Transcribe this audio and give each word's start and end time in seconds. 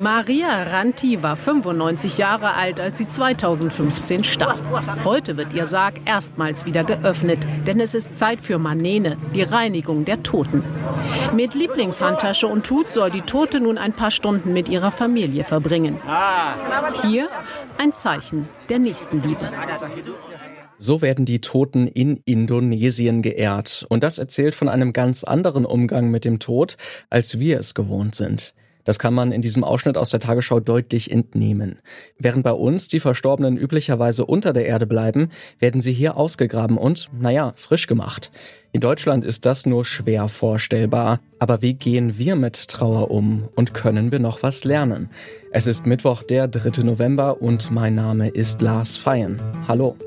Maria 0.00 0.62
Ranti 0.62 1.24
war 1.24 1.34
95 1.34 2.18
Jahre 2.18 2.54
alt, 2.54 2.78
als 2.78 2.98
sie 2.98 3.08
2015 3.08 4.22
starb. 4.22 4.60
Heute 5.02 5.36
wird 5.36 5.54
ihr 5.54 5.66
Sarg 5.66 5.94
erstmals 6.04 6.66
wieder 6.66 6.84
geöffnet, 6.84 7.40
denn 7.66 7.80
es 7.80 7.96
ist 7.96 8.16
Zeit 8.16 8.38
für 8.38 8.58
Manene, 8.58 9.16
die 9.34 9.42
Reinigung 9.42 10.04
der 10.04 10.22
Toten. 10.22 10.62
Mit 11.34 11.54
Lieblingshandtasche 11.54 12.46
und 12.46 12.64
Tut 12.64 12.92
soll 12.92 13.10
die 13.10 13.22
Tote 13.22 13.58
nun 13.58 13.76
ein 13.76 13.92
paar 13.92 14.12
Stunden 14.12 14.52
mit 14.52 14.68
ihrer 14.68 14.92
Familie 14.92 15.42
verbringen. 15.42 15.98
Hier 17.02 17.28
ein 17.76 17.92
Zeichen 17.92 18.48
der 18.68 18.78
Nächstenliebe. 18.78 19.50
So 20.78 21.02
werden 21.02 21.24
die 21.24 21.40
Toten 21.40 21.88
in 21.88 22.22
Indonesien 22.24 23.20
geehrt. 23.20 23.84
Und 23.88 24.04
das 24.04 24.18
erzählt 24.18 24.54
von 24.54 24.68
einem 24.68 24.92
ganz 24.92 25.24
anderen 25.24 25.64
Umgang 25.66 26.08
mit 26.08 26.24
dem 26.24 26.38
Tod, 26.38 26.76
als 27.10 27.40
wir 27.40 27.58
es 27.58 27.74
gewohnt 27.74 28.14
sind. 28.14 28.54
Das 28.88 28.98
kann 28.98 29.12
man 29.12 29.32
in 29.32 29.42
diesem 29.42 29.64
Ausschnitt 29.64 29.98
aus 29.98 30.08
der 30.08 30.20
Tagesschau 30.20 30.60
deutlich 30.60 31.10
entnehmen. 31.10 31.78
Während 32.18 32.42
bei 32.42 32.52
uns 32.52 32.88
die 32.88 33.00
Verstorbenen 33.00 33.58
üblicherweise 33.58 34.24
unter 34.24 34.54
der 34.54 34.64
Erde 34.64 34.86
bleiben, 34.86 35.28
werden 35.58 35.82
sie 35.82 35.92
hier 35.92 36.16
ausgegraben 36.16 36.78
und, 36.78 37.10
naja, 37.12 37.52
frisch 37.56 37.86
gemacht. 37.86 38.30
In 38.72 38.80
Deutschland 38.80 39.26
ist 39.26 39.44
das 39.44 39.66
nur 39.66 39.84
schwer 39.84 40.30
vorstellbar. 40.30 41.20
Aber 41.38 41.60
wie 41.60 41.74
gehen 41.74 42.16
wir 42.16 42.34
mit 42.34 42.68
Trauer 42.68 43.10
um 43.10 43.50
und 43.54 43.74
können 43.74 44.10
wir 44.10 44.20
noch 44.20 44.42
was 44.42 44.64
lernen? 44.64 45.10
Es 45.52 45.66
ist 45.66 45.84
Mittwoch, 45.84 46.22
der 46.22 46.48
3. 46.48 46.82
November 46.82 47.42
und 47.42 47.70
mein 47.70 47.94
Name 47.94 48.30
ist 48.30 48.62
Lars 48.62 48.96
Feyen. 48.96 49.36
Hallo. 49.68 49.98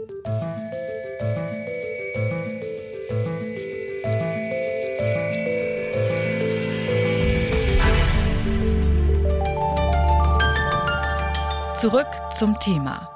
Zurück 11.82 12.06
zum 12.32 12.60
Thema. 12.60 13.10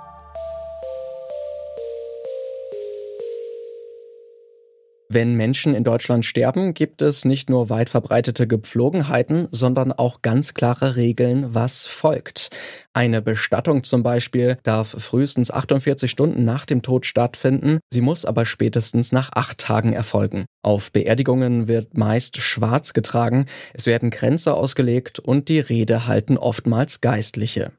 Wenn 5.07 5.35
Menschen 5.35 5.75
in 5.75 5.83
Deutschland 5.83 6.25
sterben, 6.25 6.73
gibt 6.73 7.03
es 7.03 7.25
nicht 7.25 7.47
nur 7.47 7.69
weit 7.69 7.91
verbreitete 7.91 8.47
Gepflogenheiten, 8.47 9.49
sondern 9.51 9.91
auch 9.91 10.23
ganz 10.23 10.55
klare 10.55 10.95
Regeln, 10.95 11.53
was 11.53 11.85
folgt. 11.85 12.49
Eine 12.91 13.21
Bestattung 13.21 13.83
zum 13.83 14.01
Beispiel 14.01 14.57
darf 14.63 14.95
frühestens 14.97 15.51
48 15.51 16.09
Stunden 16.09 16.43
nach 16.43 16.65
dem 16.65 16.81
Tod 16.81 17.05
stattfinden, 17.05 17.77
sie 17.91 18.01
muss 18.01 18.25
aber 18.25 18.47
spätestens 18.47 19.11
nach 19.11 19.29
acht 19.35 19.59
Tagen 19.59 19.93
erfolgen. 19.93 20.45
Auf 20.63 20.91
Beerdigungen 20.91 21.67
wird 21.67 21.95
meist 21.95 22.41
schwarz 22.41 22.93
getragen, 22.93 23.45
es 23.75 23.85
werden 23.85 24.09
Kränze 24.09 24.55
ausgelegt 24.55 25.19
und 25.19 25.49
die 25.49 25.59
Rede 25.59 26.07
halten 26.07 26.35
oftmals 26.35 26.99
Geistliche. 27.01 27.71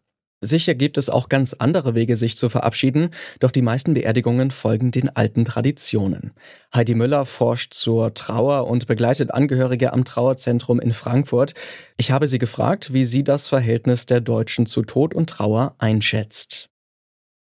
Sicher 0.47 0.75
gibt 0.75 0.99
es 0.99 1.11
auch 1.11 1.29
ganz 1.29 1.55
andere 1.55 1.95
Wege, 1.95 2.17
sich 2.17 2.37
zu 2.37 2.49
verabschieden, 2.49 3.11
doch 3.41 3.51
die 3.51 3.63
meisten 3.63 3.95
Beerdigungen 3.95 4.51
folgen 4.51 4.91
den 4.91 5.15
alten 5.15 5.45
Traditionen. 5.45 6.33
Heidi 6.75 6.95
Müller 6.95 7.27
forscht 7.27 7.75
zur 7.75 8.15
Trauer 8.15 8.67
und 8.67 8.87
begleitet 8.87 9.33
Angehörige 9.33 9.93
am 9.93 10.05
Trauerzentrum 10.05 10.81
in 10.81 10.93
Frankfurt. 10.93 11.55
Ich 11.97 12.11
habe 12.11 12.27
sie 12.27 12.39
gefragt, 12.39 12.93
wie 12.93 13.05
sie 13.05 13.25
das 13.25 13.49
Verhältnis 13.49 14.07
der 14.07 14.21
Deutschen 14.21 14.67
zu 14.67 14.83
Tod 14.83 15.15
und 15.15 15.29
Trauer 15.29 15.75
einschätzt. 15.79 16.71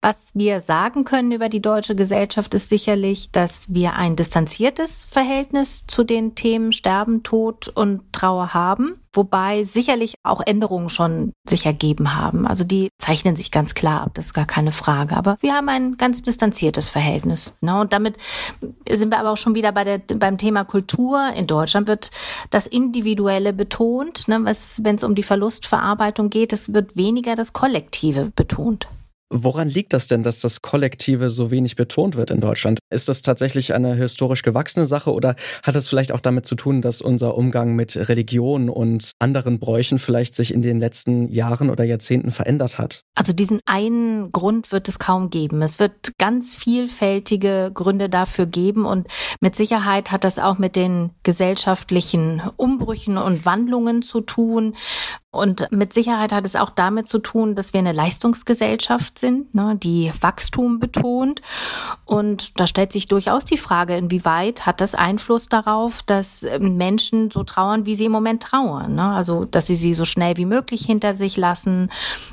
Was 0.05 0.33
wir 0.35 0.61
sagen 0.61 1.05
können 1.05 1.31
über 1.31 1.49
die 1.49 1.63
deutsche 1.63 1.95
Gesellschaft 1.95 2.55
ist 2.55 2.69
sicherlich, 2.69 3.31
dass 3.31 3.73
wir 3.73 3.93
ein 3.93 4.17
distanziertes 4.17 5.05
Verhältnis 5.05 5.87
zu 5.87 6.03
den 6.03 6.35
Themen 6.35 6.73
Sterben, 6.73 7.23
Tod 7.23 7.69
und 7.69 8.13
Trauer 8.13 8.53
haben, 8.53 8.97
wobei 9.13 9.63
sicherlich 9.63 10.15
auch 10.25 10.41
Änderungen 10.45 10.89
schon 10.89 11.31
sich 11.49 11.67
ergeben 11.67 12.17
haben. 12.17 12.49
Also 12.49 12.65
die 12.65 12.89
zeichnen 12.99 13.37
sich 13.37 13.53
ganz 13.53 13.75
klar 13.75 14.01
ab, 14.01 14.11
das 14.15 14.27
ist 14.27 14.35
gar 14.35 14.45
keine 14.45 14.73
Frage. 14.73 15.17
Aber 15.17 15.37
wir 15.39 15.55
haben 15.55 15.69
ein 15.69 15.97
ganz 15.97 16.21
distanziertes 16.21 16.89
Verhältnis. 16.89 17.55
Ne? 17.61 17.81
Und 17.81 17.93
damit 17.93 18.17
sind 18.91 19.11
wir 19.11 19.21
aber 19.21 19.31
auch 19.31 19.37
schon 19.37 19.55
wieder 19.55 19.71
bei 19.71 19.85
der, 19.85 19.99
beim 19.99 20.37
Thema 20.37 20.65
Kultur. 20.65 21.33
In 21.37 21.47
Deutschland 21.47 21.87
wird 21.87 22.11
das 22.51 22.67
Individuelle 22.67 23.53
betont, 23.53 24.27
ne? 24.27 24.45
wenn 24.45 24.97
es 24.97 25.05
um 25.05 25.15
die 25.15 25.23
Verlustverarbeitung 25.23 26.29
geht. 26.29 26.53
Es 26.53 26.75
wird 26.75 26.97
weniger 26.97 27.37
das 27.37 27.53
Kollektive 27.53 28.33
betont. 28.35 28.89
Woran 29.35 29.71
liegt 29.71 29.95
das 29.95 30.09
denn, 30.09 30.23
dass 30.23 30.41
das 30.41 30.61
Kollektive 30.61 31.31
so 31.31 31.51
wenig 31.51 31.75
betont 31.75 32.17
wird 32.17 32.31
in 32.31 32.43
Deutschland? 32.43 32.79
Ist 32.91 33.09
das 33.09 33.23
tatsächlich 33.23 33.73
eine 33.73 33.95
historisch 33.95 34.43
gewachsene 34.43 34.87
Sache 34.87 35.11
oder 35.11 35.37
hat 35.63 35.75
es 35.75 35.89
vielleicht 35.89 36.13
auch 36.13 36.21
damit 36.21 36.45
zu 36.45 36.55
tun, 36.55 36.83
dass 36.83 37.01
unser 37.01 37.39
Umgang 37.39 37.75
mit 37.75 37.97
Religion 37.97 38.69
und 38.69 39.13
anderen 39.19 39.59
Bräuchen 39.59 39.99
vielleicht 39.99 40.35
sich 40.35 40.53
in 40.53 40.61
den 40.61 40.79
letzten 40.79 41.29
Jahren 41.29 41.71
oder 41.71 41.83
Jahrzehnten 41.83 42.31
verändert 42.31 42.77
hat? 42.77 43.05
Also 43.15 43.33
diesen 43.33 43.61
einen 43.65 44.33
Grund 44.33 44.71
wird 44.71 44.87
es 44.89 44.99
kaum 44.99 45.31
geben. 45.31 45.63
Es 45.63 45.79
wird 45.79 46.13
ganz 46.19 46.51
vielfältige 46.51 47.71
Gründe 47.73 48.11
dafür 48.11 48.45
geben 48.45 48.85
und 48.85 49.09
mit 49.41 49.57
Sicherheit 49.57 50.11
hat 50.11 50.25
das 50.25 50.39
auch 50.39 50.59
mit 50.59 50.77
den 50.77 51.11
gesellschaftlichen 51.23 52.43
Umbrüchen 52.57 53.17
und 53.17 53.47
Wandlungen 53.47 54.03
zu 54.03 54.21
tun. 54.21 54.75
Und 55.35 55.67
mit 55.73 55.95
Sicherheit 55.95 56.31
hat 56.31 56.45
es 56.45 56.57
auch 56.57 56.69
damit 56.69 57.09
zu 57.09 57.19
tun, 57.19 57.55
dass 57.55 57.73
wir 57.73 57.79
eine 57.81 57.93
Leistungsgesellschaft 57.93 59.19
sind, 59.19 59.55
ne, 59.55 59.77
die 59.83 60.13
Wachstum 60.21 60.79
betont. 60.79 61.41
Und 62.05 62.61
da 62.61 62.67
stellt 62.67 62.93
sich 62.93 63.07
durchaus 63.07 63.47
die 63.47 63.57
Frage, 63.57 63.97
inwieweit 63.97 64.67
hat 64.67 64.83
das 64.83 64.95
Einfluss 64.95 65.49
darauf, 65.49 66.03
dass 66.03 66.43
ähm, 66.43 66.77
Menschen 66.77 67.31
so 67.31 67.45
trauern, 67.45 67.87
wie 67.87 67.95
sie 67.95 68.05
im 68.05 68.13
Moment 68.13 68.43
trauern. 68.43 68.95
Ne? 68.95 69.05
Also, 69.05 69.47
dass 69.47 69.67
sie 69.67 69.75
sie 69.75 69.95
so 69.95 70.05
schnell 70.05 70.37
wie 70.37 70.45
möglich 70.45 70.85
hinter 70.85 71.15
sich 71.15 71.39
lassen 71.39 71.91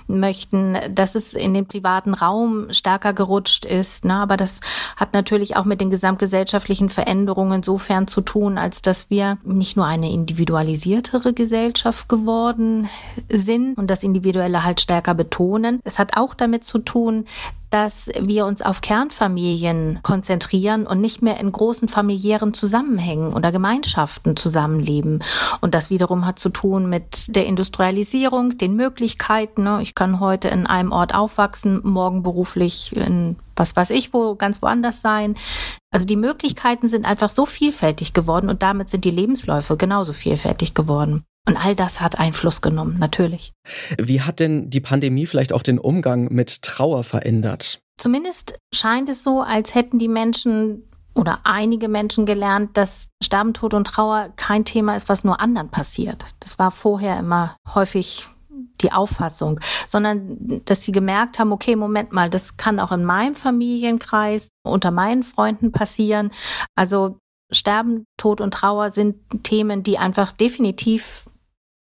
möchten, 0.08 0.76
dass 0.94 1.16
es 1.16 1.36
in 1.36 1.54
den 1.54 1.68
privaten 1.68 2.14
Raum 2.14 2.68
stärker 2.72 3.14
gerutscht 3.14 3.64
ist. 3.64 4.04
Ne? 4.04 4.16
Aber 4.16 4.36
das 4.36 4.60
hat 4.98 5.14
natürlich 5.14 5.56
auch 5.56 5.64
mit 5.64 5.80
den 5.80 5.90
gesamtgesellschaftlichen 5.90 6.90
Veränderungen 6.90 7.60
insofern 7.60 8.08
zu 8.08 8.20
tun, 8.20 8.58
als 8.58 8.82
dass 8.82 9.10
wir 9.10 9.38
nicht 9.46 9.78
nur 9.78 9.86
eine 9.86 10.12
individualisiertere 10.12 11.32
Gesellschaft 11.32 12.10
geworden 12.10 12.89
sind 13.30 13.78
und 13.78 13.88
das 13.88 14.04
Individuelle 14.04 14.64
halt 14.64 14.82
stärker 14.82 15.14
betonen. 15.14 15.80
Es 15.84 16.00
hat 16.00 16.18
auch 16.18 16.34
damit 16.34 16.64
zu 16.64 16.80
tun, 16.80 17.26
dass 17.70 18.10
wir 18.20 18.46
uns 18.46 18.62
auf 18.62 18.82
Kernfamilien 18.82 20.00
konzentrieren 20.02 20.88
und 20.88 21.02
nicht 21.02 21.22
mehr 21.22 21.40
in 21.40 21.52
großen 21.52 21.88
familiären 21.88 22.54
Zusammenhängen 22.54 23.34
oder 23.34 23.52
Gemeinschaften 23.52 24.36
zusammenleben. 24.36 25.24
Und 25.62 25.76
das 25.76 25.90
wiederum 25.90 26.26
hat 26.26 26.40
zu 26.40 26.50
tun 26.50 26.90
mit 26.90 27.36
der 27.36 27.46
Industrialisierung, 27.46 28.58
den 28.58 28.76
Möglichkeiten. 28.76 29.64
Ne? 29.64 29.82
Ich 29.82 29.94
kann 29.94 30.20
heute 30.20 30.48
in 30.48 30.66
einem 30.66 30.92
Ort 30.92 31.14
aufwachsen, 31.14 31.82
morgen 31.84 32.24
beruflich 32.24 32.96
in 32.96 33.36
was 33.56 33.76
weiß 33.76 33.90
ich 33.92 34.14
wo, 34.14 34.36
ganz 34.36 34.62
woanders 34.62 35.02
sein. 35.02 35.36
Also 35.92 36.06
die 36.06 36.16
Möglichkeiten 36.16 36.88
sind 36.88 37.06
einfach 37.06 37.30
so 37.30 37.46
vielfältig 37.46 38.14
geworden 38.14 38.50
und 38.50 38.64
damit 38.64 38.90
sind 38.90 39.04
die 39.04 39.12
Lebensläufe 39.12 39.76
genauso 39.76 40.14
vielfältig 40.14 40.74
geworden. 40.74 41.26
Und 41.48 41.58
all 41.58 41.76
das 41.76 42.02
hat 42.02 42.20
Einfluss 42.20 42.62
genommen, 42.62 42.98
natürlich. 43.00 43.54
Wie 43.98 44.22
hat 44.22 44.40
denn 44.40 44.70
die 44.70 44.82
Pandemie 44.82 45.26
vielleicht 45.26 45.54
auch 45.54 45.64
den 45.64 45.80
Umgang 45.80 46.32
mit 46.32 46.62
Trauer 46.62 47.04
verändert? 47.04 47.80
Zumindest 47.98 48.58
scheint 48.74 49.10
es 49.10 49.24
so, 49.24 49.42
als 49.42 49.76
hätten 49.76 50.00
die 50.00 50.08
Menschen 50.08 50.84
oder 51.16 51.40
einige 51.44 51.90
Menschen 51.90 52.26
gelernt, 52.26 52.78
dass 52.78 53.10
Sterben, 53.22 53.54
Tod 53.54 53.74
und 53.74 53.86
Trauer 53.86 54.30
kein 54.36 54.64
Thema 54.64 54.96
ist, 54.96 55.10
was 55.10 55.24
nur 55.24 55.42
anderen 55.42 55.70
passiert. 55.70 56.24
Das 56.40 56.60
war 56.60 56.72
vorher 56.72 57.20
immer 57.20 57.58
häufig 57.74 58.28
die 58.82 58.92
Auffassung, 58.92 59.60
sondern 59.88 60.62
dass 60.66 60.84
sie 60.84 60.92
gemerkt 60.92 61.40
haben, 61.40 61.52
okay, 61.52 61.76
Moment 61.76 62.14
mal, 62.14 62.30
das 62.30 62.58
kann 62.58 62.80
auch 62.80 62.92
in 62.92 63.04
meinem 63.04 63.36
Familienkreis, 63.36 64.50
unter 64.64 64.92
meinen 64.92 65.24
Freunden 65.24 65.72
passieren. 65.72 66.32
Also 66.76 67.18
Sterben, 67.52 68.06
Tod 68.18 68.42
und 68.42 68.54
Trauer 68.54 68.92
sind 68.92 69.18
Themen, 69.44 69.84
die 69.84 69.98
einfach 69.98 70.32
definitiv 70.32 71.26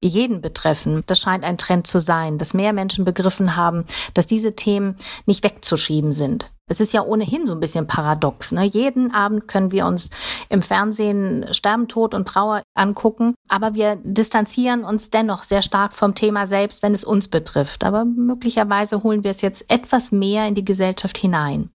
jeden 0.03 0.41
betreffen. 0.41 1.03
Das 1.07 1.19
scheint 1.19 1.45
ein 1.45 1.59
Trend 1.59 1.87
zu 1.87 2.01
sein, 2.01 2.39
dass 2.39 2.55
mehr 2.55 2.73
Menschen 2.73 3.05
begriffen 3.05 3.57
haben, 3.57 3.85
dass 4.15 4.27
diese 4.27 4.55
Themen 4.55 4.97
nicht 5.27 5.45
wegzuschieben 5.45 6.13
sind. 6.13 6.53
Es 6.69 6.81
ist 6.81 6.93
ja 6.93 7.03
ohnehin 7.03 7.47
so 7.47 7.53
ein 7.53 7.61
bisschen 7.61 7.87
paradox. 7.87 8.51
Ne? 8.51 8.65
Jeden 8.65 9.15
Abend 9.15 9.47
können 9.47 9.71
wir 9.71 9.87
uns 9.87 10.11
im 10.49 10.63
Fernsehen 10.63 11.47
Sterben, 11.53 11.87
Tod 11.87 12.13
und 12.13 12.27
Trauer 12.27 12.63
angucken, 12.75 13.35
aber 13.49 13.75
wir 13.75 13.97
distanzieren 14.03 14.83
uns 14.83 15.11
dennoch 15.11 15.45
sehr 15.45 15.63
stark 15.63 15.93
vom 15.93 16.17
Thema 16.17 16.47
selbst, 16.47 16.83
wenn 16.83 16.93
es 16.93 17.05
uns 17.05 17.29
betrifft. 17.29 17.85
Aber 17.85 18.05
möglicherweise 18.05 19.05
holen 19.05 19.23
wir 19.23 19.31
es 19.31 19.43
jetzt 19.43 19.65
etwas 19.69 20.11
mehr 20.11 20.49
in 20.49 20.57
die 20.57 20.65
Gesellschaft 20.65 21.19
hinein. 21.19 21.71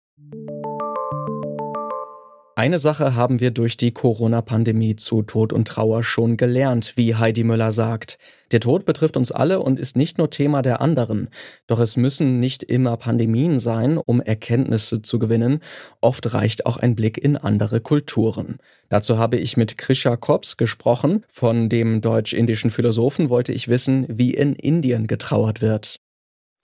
Eine 2.58 2.80
Sache 2.80 3.14
haben 3.14 3.40
wir 3.40 3.52
durch 3.52 3.78
die 3.78 3.92
Corona-Pandemie 3.92 4.96
zu 4.96 5.22
Tod 5.22 5.54
und 5.54 5.68
Trauer 5.68 6.04
schon 6.04 6.38
gelernt, 6.38 6.94
wie 6.96 7.14
Heidi 7.14 7.44
Müller 7.44 7.72
sagt. 7.72 8.18
Der 8.52 8.60
Tod 8.60 8.84
betrifft 8.84 9.16
uns 9.16 9.32
alle 9.32 9.60
und 9.60 9.80
ist 9.80 9.96
nicht 9.96 10.18
nur 10.18 10.32
Thema 10.32 10.64
der 10.64 10.82
anderen. 10.82 11.30
Doch 11.68 11.80
es 11.80 11.98
müssen 11.98 12.40
nicht 12.40 12.64
immer 12.64 12.98
Pandemien 12.98 13.60
sein, 13.60 14.00
um 14.00 14.22
Erkenntnisse 14.22 15.04
zu 15.04 15.20
gewinnen. 15.20 15.60
Oft 16.02 16.34
reicht 16.34 16.66
auch 16.66 16.78
ein 16.78 16.96
Blick 16.96 17.20
in 17.20 17.38
andere 17.38 17.80
Kulturen. 17.80 18.58
Dazu 18.90 19.20
habe 19.20 19.38
ich 19.38 19.56
mit 19.56 19.78
Krisha 19.78 20.16
Kops 20.16 20.58
gesprochen. 20.58 21.26
Von 21.30 21.70
dem 21.70 22.02
deutsch-indischen 22.02 22.72
Philosophen 22.72 23.30
wollte 23.30 23.54
ich 23.54 23.68
wissen, 23.68 24.08
wie 24.10 24.34
in 24.34 24.56
Indien 24.56 25.06
getrauert 25.06 25.62
wird. 25.62 26.00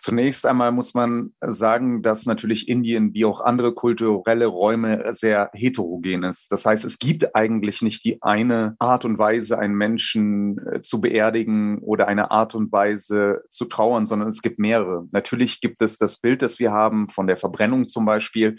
Zunächst 0.03 0.45
einmal 0.45 0.73
muss 0.73 0.93
man 0.93 1.31
sagen, 1.39 2.03
dass 2.03 2.25
natürlich 2.25 2.67
Indien 2.67 3.13
wie 3.13 3.23
auch 3.23 3.39
andere 3.39 3.73
kulturelle 3.73 4.47
Räume 4.47 5.13
sehr 5.13 5.49
heterogen 5.53 6.23
ist. 6.23 6.51
Das 6.51 6.65
heißt, 6.65 6.83
es 6.83 6.99
gibt 6.99 7.33
eigentlich 7.37 7.81
nicht 7.81 8.03
die 8.03 8.21
eine 8.21 8.75
Art 8.79 9.05
und 9.05 9.17
Weise, 9.17 9.57
einen 9.57 9.75
Menschen 9.75 10.57
äh, 10.67 10.81
zu 10.81 10.99
beerdigen 10.99 11.79
oder 11.79 12.09
eine 12.09 12.31
Art 12.31 12.53
und 12.53 12.69
Weise 12.73 13.43
zu 13.47 13.63
trauern, 13.63 14.05
sondern 14.05 14.27
es 14.27 14.41
gibt 14.41 14.59
mehrere. 14.59 15.07
Natürlich 15.13 15.61
gibt 15.61 15.81
es 15.81 15.97
das 15.97 16.19
Bild, 16.19 16.41
das 16.41 16.59
wir 16.59 16.73
haben 16.73 17.07
von 17.07 17.25
der 17.25 17.37
Verbrennung 17.37 17.87
zum 17.87 18.03
Beispiel. 18.03 18.55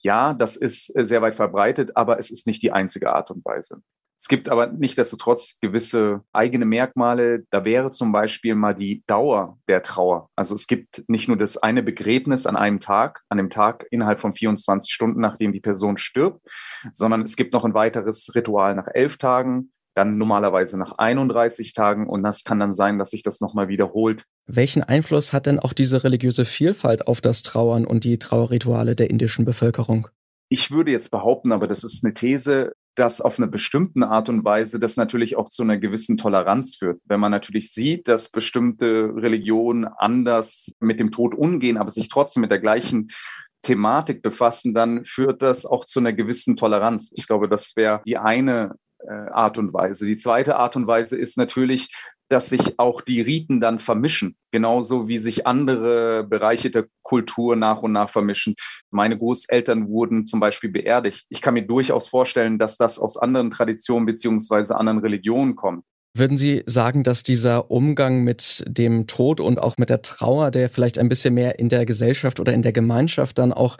Ja, 0.00 0.34
das 0.34 0.56
ist 0.56 0.92
äh, 0.96 1.06
sehr 1.06 1.22
weit 1.22 1.36
verbreitet, 1.36 1.96
aber 1.96 2.18
es 2.18 2.32
ist 2.32 2.48
nicht 2.48 2.64
die 2.64 2.72
einzige 2.72 3.12
Art 3.12 3.30
und 3.30 3.44
Weise. 3.44 3.80
Es 4.20 4.28
gibt 4.28 4.50
aber 4.50 4.66
nichtdestotrotz 4.66 5.58
gewisse 5.60 6.22
eigene 6.32 6.66
Merkmale. 6.66 7.44
Da 7.50 7.64
wäre 7.64 7.90
zum 7.90 8.12
Beispiel 8.12 8.54
mal 8.54 8.74
die 8.74 9.02
Dauer 9.06 9.58
der 9.66 9.82
Trauer. 9.82 10.28
Also 10.36 10.54
es 10.54 10.66
gibt 10.66 11.02
nicht 11.08 11.26
nur 11.26 11.38
das 11.38 11.56
eine 11.56 11.82
Begräbnis 11.82 12.44
an 12.44 12.54
einem 12.54 12.80
Tag, 12.80 13.22
an 13.30 13.38
dem 13.38 13.48
Tag 13.48 13.86
innerhalb 13.90 14.20
von 14.20 14.34
24 14.34 14.92
Stunden, 14.92 15.20
nachdem 15.20 15.52
die 15.52 15.60
Person 15.60 15.96
stirbt, 15.96 16.46
sondern 16.92 17.22
es 17.22 17.34
gibt 17.34 17.54
noch 17.54 17.64
ein 17.64 17.72
weiteres 17.72 18.34
Ritual 18.34 18.74
nach 18.74 18.88
elf 18.92 19.16
Tagen, 19.16 19.72
dann 19.94 20.18
normalerweise 20.18 20.76
nach 20.76 20.92
31 20.98 21.72
Tagen 21.72 22.06
und 22.06 22.22
das 22.22 22.44
kann 22.44 22.60
dann 22.60 22.74
sein, 22.74 22.98
dass 22.98 23.10
sich 23.10 23.22
das 23.22 23.40
nochmal 23.40 23.68
wiederholt. 23.68 24.24
Welchen 24.46 24.82
Einfluss 24.82 25.32
hat 25.32 25.46
denn 25.46 25.58
auch 25.58 25.72
diese 25.72 26.04
religiöse 26.04 26.44
Vielfalt 26.44 27.06
auf 27.06 27.22
das 27.22 27.42
Trauern 27.42 27.86
und 27.86 28.04
die 28.04 28.18
Trauerrituale 28.18 28.94
der 28.94 29.08
indischen 29.08 29.46
Bevölkerung? 29.46 30.08
Ich 30.48 30.70
würde 30.70 30.90
jetzt 30.90 31.10
behaupten, 31.10 31.52
aber 31.52 31.66
das 31.66 31.84
ist 31.84 32.04
eine 32.04 32.12
These, 32.12 32.72
dass 33.00 33.22
auf 33.22 33.38
eine 33.38 33.48
bestimmte 33.48 34.06
Art 34.06 34.28
und 34.28 34.44
Weise 34.44 34.78
das 34.78 34.98
natürlich 34.98 35.34
auch 35.34 35.48
zu 35.48 35.62
einer 35.62 35.78
gewissen 35.78 36.18
Toleranz 36.18 36.76
führt. 36.76 37.00
Wenn 37.06 37.18
man 37.18 37.32
natürlich 37.32 37.72
sieht, 37.72 38.06
dass 38.08 38.28
bestimmte 38.28 39.10
Religionen 39.16 39.86
anders 39.86 40.74
mit 40.80 41.00
dem 41.00 41.10
Tod 41.10 41.34
umgehen, 41.34 41.78
aber 41.78 41.90
sich 41.92 42.10
trotzdem 42.10 42.42
mit 42.42 42.50
der 42.50 42.58
gleichen 42.58 43.08
Thematik 43.62 44.20
befassen, 44.20 44.74
dann 44.74 45.06
führt 45.06 45.40
das 45.40 45.64
auch 45.64 45.86
zu 45.86 46.00
einer 46.00 46.12
gewissen 46.12 46.56
Toleranz. 46.56 47.10
Ich 47.16 47.26
glaube, 47.26 47.48
das 47.48 47.74
wäre 47.74 48.02
die 48.06 48.18
eine 48.18 48.74
äh, 48.98 49.12
Art 49.30 49.56
und 49.56 49.72
Weise. 49.72 50.04
Die 50.04 50.18
zweite 50.18 50.56
Art 50.56 50.76
und 50.76 50.86
Weise 50.86 51.16
ist 51.16 51.38
natürlich, 51.38 51.88
dass 52.30 52.48
sich 52.48 52.78
auch 52.78 53.00
die 53.00 53.20
Riten 53.20 53.60
dann 53.60 53.80
vermischen, 53.80 54.36
genauso 54.52 55.08
wie 55.08 55.18
sich 55.18 55.46
andere 55.46 56.24
Bereiche 56.24 56.70
der 56.70 56.86
Kultur 57.02 57.56
nach 57.56 57.82
und 57.82 57.92
nach 57.92 58.08
vermischen. 58.08 58.54
Meine 58.90 59.18
Großeltern 59.18 59.88
wurden 59.88 60.26
zum 60.26 60.40
Beispiel 60.40 60.70
beerdigt. 60.70 61.26
Ich 61.28 61.42
kann 61.42 61.54
mir 61.54 61.66
durchaus 61.66 62.06
vorstellen, 62.06 62.58
dass 62.58 62.76
das 62.76 62.98
aus 62.98 63.16
anderen 63.16 63.50
Traditionen 63.50 64.06
beziehungsweise 64.06 64.76
anderen 64.76 65.00
Religionen 65.00 65.56
kommt. 65.56 65.84
Würden 66.16 66.36
Sie 66.36 66.64
sagen, 66.66 67.04
dass 67.04 67.22
dieser 67.22 67.70
Umgang 67.70 68.24
mit 68.24 68.64
dem 68.66 69.06
Tod 69.06 69.40
und 69.40 69.60
auch 69.60 69.76
mit 69.78 69.90
der 69.90 70.02
Trauer, 70.02 70.50
der 70.50 70.68
vielleicht 70.68 70.98
ein 70.98 71.08
bisschen 71.08 71.34
mehr 71.34 71.60
in 71.60 71.68
der 71.68 71.86
Gesellschaft 71.86 72.40
oder 72.40 72.52
in 72.52 72.62
der 72.62 72.72
Gemeinschaft 72.72 73.38
dann 73.38 73.52
auch 73.52 73.76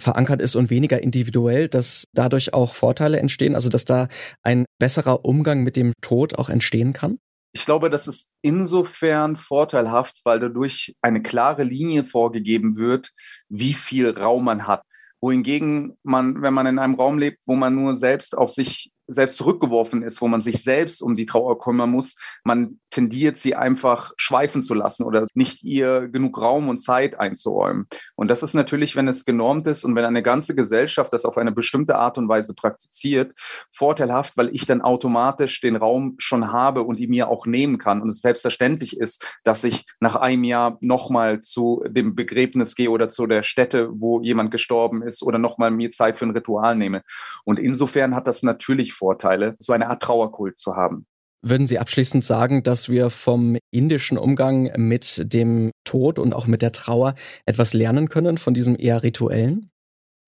verankert 0.00 0.40
ist 0.40 0.56
und 0.56 0.70
weniger 0.70 1.02
individuell, 1.02 1.68
dass 1.68 2.04
dadurch 2.14 2.54
auch 2.54 2.72
Vorteile 2.72 3.18
entstehen, 3.18 3.54
also 3.54 3.68
dass 3.68 3.84
da 3.84 4.08
ein 4.42 4.64
besserer 4.78 5.26
Umgang 5.26 5.62
mit 5.62 5.76
dem 5.76 5.92
Tod 6.00 6.38
auch 6.38 6.48
entstehen 6.48 6.94
kann? 6.94 7.18
Ich 7.56 7.64
glaube, 7.64 7.88
das 7.88 8.08
ist 8.08 8.32
insofern 8.42 9.36
vorteilhaft, 9.36 10.20
weil 10.24 10.40
dadurch 10.40 10.96
eine 11.00 11.22
klare 11.22 11.62
Linie 11.62 12.04
vorgegeben 12.04 12.76
wird, 12.76 13.12
wie 13.48 13.74
viel 13.74 14.10
Raum 14.10 14.44
man 14.44 14.66
hat. 14.66 14.82
Wohingegen 15.20 15.96
man, 16.02 16.42
wenn 16.42 16.52
man 16.52 16.66
in 16.66 16.78
einem 16.80 16.96
Raum 16.96 17.16
lebt, 17.18 17.44
wo 17.46 17.54
man 17.54 17.76
nur 17.76 17.94
selbst 17.94 18.36
auf 18.36 18.50
sich 18.50 18.90
selbst 19.06 19.36
zurückgeworfen 19.36 20.02
ist, 20.02 20.20
wo 20.20 20.28
man 20.28 20.42
sich 20.42 20.62
selbst 20.62 21.02
um 21.02 21.16
die 21.16 21.26
Trauer 21.26 21.58
kümmern 21.58 21.90
muss, 21.90 22.16
man 22.42 22.80
tendiert 22.90 23.36
sie 23.36 23.54
einfach 23.54 24.12
schweifen 24.16 24.62
zu 24.62 24.72
lassen 24.74 25.04
oder 25.04 25.26
nicht 25.34 25.62
ihr 25.64 26.08
genug 26.08 26.40
Raum 26.40 26.68
und 26.68 26.78
Zeit 26.78 27.18
einzuräumen. 27.18 27.86
Und 28.14 28.28
das 28.28 28.42
ist 28.42 28.54
natürlich, 28.54 28.96
wenn 28.96 29.08
es 29.08 29.24
genormt 29.24 29.66
ist 29.66 29.84
und 29.84 29.94
wenn 29.96 30.04
eine 30.04 30.22
ganze 30.22 30.54
Gesellschaft 30.54 31.12
das 31.12 31.24
auf 31.24 31.36
eine 31.36 31.52
bestimmte 31.52 31.96
Art 31.96 32.18
und 32.18 32.28
Weise 32.28 32.54
praktiziert, 32.54 33.32
vorteilhaft, 33.70 34.36
weil 34.36 34.54
ich 34.54 34.66
dann 34.66 34.80
automatisch 34.80 35.60
den 35.60 35.76
Raum 35.76 36.14
schon 36.18 36.52
habe 36.52 36.82
und 36.82 37.00
ihn 37.00 37.10
mir 37.10 37.28
auch 37.28 37.46
nehmen 37.46 37.78
kann 37.78 38.00
und 38.00 38.08
es 38.08 38.20
selbstverständlich 38.20 38.96
ist, 38.96 39.26
dass 39.42 39.64
ich 39.64 39.86
nach 40.00 40.16
einem 40.16 40.44
Jahr 40.44 40.78
nochmal 40.80 41.40
zu 41.40 41.84
dem 41.88 42.14
Begräbnis 42.14 42.74
gehe 42.74 42.90
oder 42.90 43.08
zu 43.08 43.26
der 43.26 43.42
Stätte, 43.42 43.88
wo 43.92 44.20
jemand 44.20 44.50
gestorben 44.50 45.02
ist 45.02 45.22
oder 45.22 45.38
nochmal 45.38 45.70
mir 45.70 45.90
Zeit 45.90 46.18
für 46.18 46.26
ein 46.26 46.30
Ritual 46.30 46.76
nehme. 46.76 47.02
Und 47.44 47.58
insofern 47.58 48.14
hat 48.14 48.26
das 48.26 48.42
natürlich 48.42 48.93
Vorteile, 48.94 49.56
so 49.58 49.72
eine 49.72 49.88
Art 49.88 50.02
Trauerkult 50.02 50.58
zu 50.58 50.76
haben. 50.76 51.06
Würden 51.46 51.66
Sie 51.66 51.78
abschließend 51.78 52.24
sagen, 52.24 52.62
dass 52.62 52.88
wir 52.88 53.10
vom 53.10 53.58
indischen 53.70 54.16
Umgang 54.16 54.70
mit 54.78 55.30
dem 55.34 55.72
Tod 55.84 56.18
und 56.18 56.34
auch 56.34 56.46
mit 56.46 56.62
der 56.62 56.72
Trauer 56.72 57.14
etwas 57.44 57.74
lernen 57.74 58.08
können 58.08 58.38
von 58.38 58.54
diesem 58.54 58.76
eher 58.78 59.02
rituellen? 59.02 59.70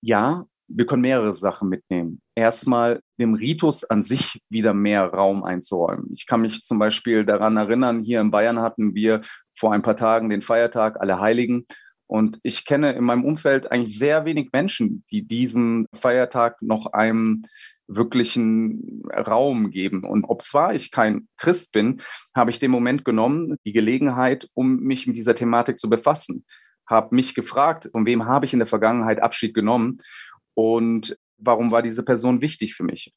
Ja, 0.02 0.44
wir 0.68 0.84
können 0.84 1.02
mehrere 1.02 1.32
Sachen 1.32 1.70
mitnehmen. 1.70 2.20
Erstmal 2.34 3.00
dem 3.18 3.34
Ritus 3.34 3.84
an 3.84 4.02
sich 4.02 4.42
wieder 4.50 4.74
mehr 4.74 5.04
Raum 5.06 5.42
einzuräumen. 5.42 6.10
Ich 6.12 6.26
kann 6.26 6.42
mich 6.42 6.62
zum 6.62 6.78
Beispiel 6.78 7.24
daran 7.24 7.56
erinnern, 7.56 8.02
hier 8.02 8.20
in 8.20 8.30
Bayern 8.30 8.60
hatten 8.60 8.94
wir 8.94 9.22
vor 9.54 9.72
ein 9.72 9.82
paar 9.82 9.96
Tagen 9.96 10.28
den 10.28 10.42
Feiertag 10.42 11.00
Alle 11.00 11.20
Heiligen. 11.20 11.66
Und 12.08 12.38
ich 12.42 12.64
kenne 12.64 12.92
in 12.92 13.04
meinem 13.04 13.24
Umfeld 13.24 13.72
eigentlich 13.72 13.98
sehr 13.98 14.24
wenig 14.24 14.50
Menschen, 14.52 15.04
die 15.10 15.26
diesen 15.26 15.86
Feiertag 15.94 16.60
noch 16.62 16.92
einem 16.92 17.44
wirklichen 17.88 19.02
Raum 19.12 19.70
geben. 19.70 20.04
Und 20.04 20.24
ob 20.24 20.44
zwar 20.44 20.74
ich 20.74 20.90
kein 20.90 21.28
Christ 21.36 21.72
bin, 21.72 22.02
habe 22.34 22.50
ich 22.50 22.58
den 22.58 22.70
Moment 22.70 23.04
genommen, 23.04 23.56
die 23.64 23.72
Gelegenheit, 23.72 24.48
um 24.54 24.80
mich 24.80 25.06
mit 25.06 25.16
dieser 25.16 25.34
Thematik 25.34 25.78
zu 25.78 25.88
befassen. 25.88 26.44
Habe 26.88 27.14
mich 27.14 27.34
gefragt, 27.34 27.88
von 27.92 28.06
wem 28.06 28.26
habe 28.26 28.46
ich 28.46 28.52
in 28.52 28.58
der 28.58 28.66
Vergangenheit 28.66 29.20
Abschied 29.20 29.54
genommen 29.54 29.98
und 30.54 31.16
warum 31.38 31.70
war 31.70 31.82
diese 31.82 32.02
Person 32.02 32.40
wichtig 32.40 32.74
für 32.74 32.84
mich? 32.84 33.12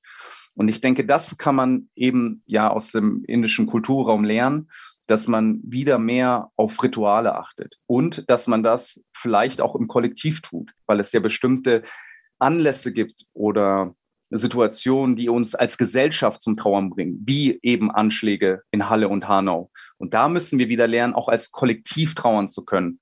Und 0.55 0.67
ich 0.67 0.81
denke, 0.81 1.05
das 1.05 1.37
kann 1.37 1.55
man 1.55 1.89
eben 1.95 2.43
ja 2.45 2.69
aus 2.69 2.91
dem 2.91 3.23
indischen 3.25 3.65
Kulturraum 3.65 4.23
lernen, 4.23 4.69
dass 5.07 5.27
man 5.27 5.59
wieder 5.63 5.97
mehr 5.97 6.51
auf 6.55 6.83
Rituale 6.83 7.35
achtet 7.35 7.77
und 7.87 8.29
dass 8.29 8.47
man 8.47 8.61
das 8.61 9.03
vielleicht 9.13 9.61
auch 9.61 9.75
im 9.75 9.87
Kollektiv 9.87 10.41
tut, 10.41 10.71
weil 10.85 10.99
es 10.99 11.11
ja 11.11 11.19
bestimmte 11.19 11.83
Anlässe 12.39 12.93
gibt 12.93 13.25
oder 13.33 13.95
Situationen, 14.37 15.15
die 15.15 15.29
uns 15.29 15.55
als 15.55 15.77
Gesellschaft 15.77 16.41
zum 16.41 16.57
Trauern 16.57 16.89
bringen, 16.89 17.21
wie 17.25 17.59
eben 17.61 17.91
Anschläge 17.91 18.63
in 18.71 18.89
Halle 18.89 19.09
und 19.09 19.27
Hanau. 19.27 19.71
Und 19.97 20.13
da 20.13 20.29
müssen 20.29 20.59
wir 20.59 20.69
wieder 20.69 20.87
lernen, 20.87 21.13
auch 21.13 21.29
als 21.29 21.51
Kollektiv 21.51 22.15
trauern 22.15 22.47
zu 22.47 22.65
können. 22.65 22.99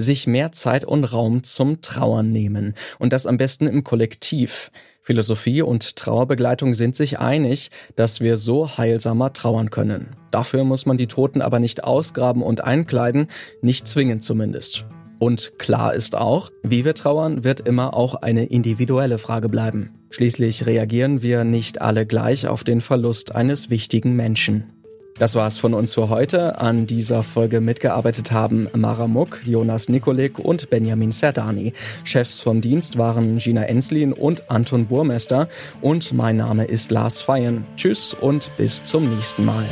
sich 0.00 0.26
mehr 0.26 0.52
Zeit 0.52 0.84
und 0.84 1.04
Raum 1.04 1.42
zum 1.42 1.80
Trauern 1.80 2.30
nehmen. 2.30 2.74
Und 2.98 3.12
das 3.12 3.26
am 3.26 3.36
besten 3.36 3.66
im 3.66 3.84
Kollektiv. 3.84 4.70
Philosophie 5.02 5.62
und 5.62 5.96
Trauerbegleitung 5.96 6.74
sind 6.74 6.94
sich 6.94 7.18
einig, 7.18 7.70
dass 7.96 8.20
wir 8.20 8.36
so 8.36 8.76
heilsamer 8.78 9.32
trauern 9.32 9.70
können. 9.70 10.16
Dafür 10.30 10.64
muss 10.64 10.86
man 10.86 10.98
die 10.98 11.06
Toten 11.06 11.42
aber 11.42 11.58
nicht 11.58 11.84
ausgraben 11.84 12.42
und 12.42 12.62
einkleiden, 12.62 13.28
nicht 13.62 13.88
zwingend 13.88 14.22
zumindest. 14.22 14.84
Und 15.18 15.58
klar 15.58 15.94
ist 15.94 16.14
auch, 16.14 16.50
wie 16.62 16.84
wir 16.84 16.94
trauern, 16.94 17.44
wird 17.44 17.66
immer 17.66 17.94
auch 17.94 18.14
eine 18.16 18.44
individuelle 18.44 19.18
Frage 19.18 19.48
bleiben. 19.48 19.90
Schließlich 20.10 20.66
reagieren 20.66 21.22
wir 21.22 21.44
nicht 21.44 21.80
alle 21.80 22.06
gleich 22.06 22.46
auf 22.46 22.64
den 22.64 22.80
Verlust 22.80 23.34
eines 23.34 23.68
wichtigen 23.68 24.14
Menschen. 24.16 24.72
Das 25.18 25.34
war's 25.34 25.58
von 25.58 25.74
uns 25.74 25.94
für 25.94 26.08
heute. 26.10 26.60
An 26.60 26.86
dieser 26.86 27.24
Folge 27.24 27.60
mitgearbeitet 27.60 28.30
haben 28.30 28.68
Mara 28.76 29.08
Muck, 29.08 29.40
Jonas 29.44 29.88
Nikolik 29.88 30.38
und 30.38 30.70
Benjamin 30.70 31.10
Serdani. 31.10 31.72
Chefs 32.04 32.40
vom 32.40 32.60
Dienst 32.60 32.98
waren 32.98 33.38
Gina 33.38 33.64
Enslin 33.64 34.12
und 34.12 34.48
Anton 34.48 34.86
Burmester. 34.86 35.48
Und 35.80 36.12
mein 36.12 36.36
Name 36.36 36.66
ist 36.66 36.92
Lars 36.92 37.20
Feyen. 37.20 37.66
Tschüss 37.76 38.14
und 38.14 38.52
bis 38.56 38.84
zum 38.84 39.12
nächsten 39.12 39.44
Mal. 39.44 39.64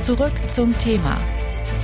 Zurück 0.00 0.32
zum 0.48 0.78
Thema 0.78 1.18